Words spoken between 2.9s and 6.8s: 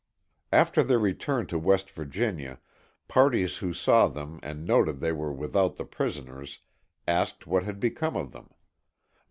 parties who saw them and noted they were without the prisoners,